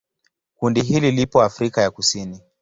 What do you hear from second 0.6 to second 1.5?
hili lipo